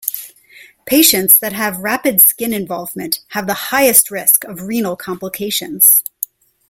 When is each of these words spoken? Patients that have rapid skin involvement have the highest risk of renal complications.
Patients 0.87 1.37
that 1.37 1.53
have 1.53 1.77
rapid 1.83 2.21
skin 2.21 2.53
involvement 2.55 3.19
have 3.33 3.45
the 3.45 3.53
highest 3.69 4.09
risk 4.09 4.43
of 4.45 4.63
renal 4.63 4.95
complications. 4.95 6.03